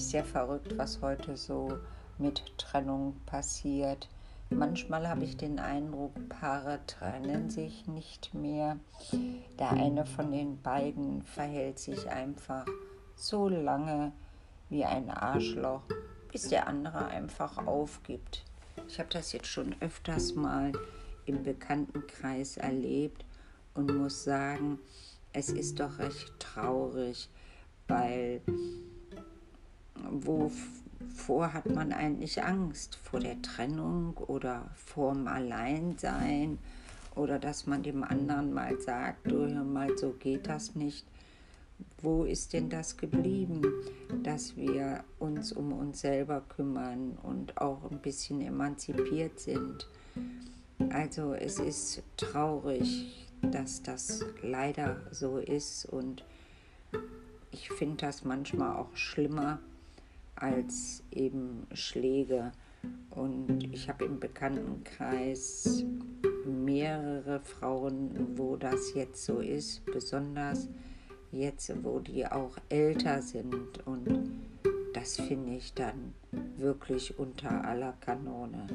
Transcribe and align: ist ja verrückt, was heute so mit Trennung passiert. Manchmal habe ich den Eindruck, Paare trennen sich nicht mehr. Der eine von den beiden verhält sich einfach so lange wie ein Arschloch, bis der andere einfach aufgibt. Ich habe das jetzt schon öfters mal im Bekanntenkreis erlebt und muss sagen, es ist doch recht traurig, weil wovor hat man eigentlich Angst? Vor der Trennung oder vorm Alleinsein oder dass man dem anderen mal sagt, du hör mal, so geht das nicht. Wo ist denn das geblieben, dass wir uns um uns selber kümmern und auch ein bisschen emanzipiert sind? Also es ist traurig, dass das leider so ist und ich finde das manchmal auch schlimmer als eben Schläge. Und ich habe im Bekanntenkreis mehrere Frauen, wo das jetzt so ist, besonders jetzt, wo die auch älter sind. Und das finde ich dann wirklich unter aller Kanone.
ist 0.00 0.12
ja 0.12 0.22
verrückt, 0.22 0.78
was 0.78 1.02
heute 1.02 1.36
so 1.36 1.78
mit 2.16 2.42
Trennung 2.56 3.20
passiert. 3.26 4.08
Manchmal 4.48 5.06
habe 5.06 5.24
ich 5.24 5.36
den 5.36 5.58
Eindruck, 5.58 6.12
Paare 6.30 6.80
trennen 6.86 7.50
sich 7.50 7.86
nicht 7.86 8.32
mehr. 8.32 8.78
Der 9.58 9.72
eine 9.72 10.06
von 10.06 10.32
den 10.32 10.60
beiden 10.62 11.22
verhält 11.24 11.78
sich 11.78 12.08
einfach 12.08 12.64
so 13.14 13.50
lange 13.50 14.12
wie 14.70 14.86
ein 14.86 15.10
Arschloch, 15.10 15.82
bis 16.32 16.48
der 16.48 16.66
andere 16.66 17.04
einfach 17.08 17.58
aufgibt. 17.66 18.42
Ich 18.88 18.98
habe 18.98 19.10
das 19.12 19.32
jetzt 19.32 19.48
schon 19.48 19.76
öfters 19.80 20.34
mal 20.34 20.72
im 21.26 21.42
Bekanntenkreis 21.42 22.56
erlebt 22.56 23.22
und 23.74 23.94
muss 23.94 24.24
sagen, 24.24 24.78
es 25.34 25.50
ist 25.50 25.78
doch 25.78 25.98
recht 25.98 26.32
traurig, 26.40 27.28
weil 27.86 28.40
wovor 30.10 31.52
hat 31.52 31.66
man 31.66 31.92
eigentlich 31.92 32.42
Angst? 32.42 32.96
Vor 32.96 33.20
der 33.20 33.40
Trennung 33.42 34.16
oder 34.16 34.70
vorm 34.74 35.26
Alleinsein 35.26 36.58
oder 37.14 37.38
dass 37.38 37.66
man 37.66 37.82
dem 37.82 38.02
anderen 38.02 38.52
mal 38.52 38.80
sagt, 38.80 39.30
du 39.30 39.46
hör 39.46 39.64
mal, 39.64 39.96
so 39.98 40.12
geht 40.12 40.48
das 40.48 40.74
nicht. 40.74 41.06
Wo 42.02 42.24
ist 42.24 42.52
denn 42.52 42.68
das 42.68 42.96
geblieben, 42.96 43.62
dass 44.22 44.56
wir 44.56 45.04
uns 45.18 45.52
um 45.52 45.72
uns 45.72 46.00
selber 46.00 46.42
kümmern 46.42 47.18
und 47.22 47.58
auch 47.58 47.90
ein 47.90 47.98
bisschen 47.98 48.40
emanzipiert 48.40 49.40
sind? 49.40 49.88
Also 50.90 51.34
es 51.34 51.58
ist 51.58 52.02
traurig, 52.16 53.28
dass 53.42 53.82
das 53.82 54.24
leider 54.42 55.00
so 55.10 55.38
ist 55.38 55.86
und 55.86 56.24
ich 57.50 57.70
finde 57.70 58.06
das 58.06 58.24
manchmal 58.24 58.76
auch 58.76 58.94
schlimmer 58.96 59.58
als 60.40 61.04
eben 61.10 61.66
Schläge. 61.72 62.52
Und 63.10 63.64
ich 63.72 63.88
habe 63.88 64.04
im 64.04 64.18
Bekanntenkreis 64.18 65.84
mehrere 66.46 67.40
Frauen, 67.40 68.38
wo 68.38 68.56
das 68.56 68.94
jetzt 68.94 69.24
so 69.24 69.40
ist, 69.40 69.84
besonders 69.86 70.68
jetzt, 71.30 71.72
wo 71.84 72.00
die 72.00 72.26
auch 72.26 72.56
älter 72.68 73.22
sind. 73.22 73.86
Und 73.86 74.32
das 74.94 75.16
finde 75.16 75.56
ich 75.56 75.74
dann 75.74 76.14
wirklich 76.56 77.18
unter 77.18 77.64
aller 77.64 77.92
Kanone. 78.00 78.66